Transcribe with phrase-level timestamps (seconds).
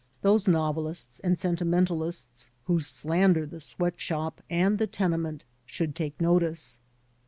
[0.23, 6.19] Those novelists and sentimental ists who slander the sweat shop and the tenement should take
[6.19, 6.79] notice.